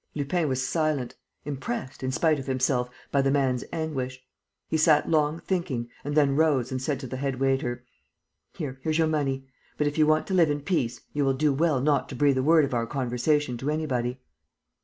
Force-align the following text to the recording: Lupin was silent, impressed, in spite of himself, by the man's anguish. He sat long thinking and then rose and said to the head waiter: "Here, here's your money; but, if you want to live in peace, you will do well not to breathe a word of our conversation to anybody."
Lupin 0.15 0.49
was 0.49 0.67
silent, 0.67 1.15
impressed, 1.45 2.01
in 2.01 2.11
spite 2.11 2.39
of 2.39 2.47
himself, 2.47 2.89
by 3.11 3.21
the 3.21 3.29
man's 3.29 3.63
anguish. 3.71 4.19
He 4.67 4.75
sat 4.75 5.07
long 5.07 5.39
thinking 5.41 5.89
and 6.03 6.17
then 6.17 6.35
rose 6.35 6.71
and 6.71 6.81
said 6.81 6.99
to 7.01 7.05
the 7.07 7.17
head 7.17 7.39
waiter: 7.39 7.85
"Here, 8.53 8.79
here's 8.81 8.97
your 8.97 9.05
money; 9.05 9.45
but, 9.77 9.85
if 9.85 9.99
you 9.99 10.07
want 10.07 10.25
to 10.25 10.33
live 10.33 10.49
in 10.49 10.61
peace, 10.61 11.01
you 11.13 11.23
will 11.23 11.35
do 11.35 11.53
well 11.53 11.79
not 11.81 12.09
to 12.09 12.15
breathe 12.15 12.39
a 12.39 12.41
word 12.41 12.65
of 12.65 12.73
our 12.73 12.87
conversation 12.87 13.57
to 13.59 13.69
anybody." 13.69 14.19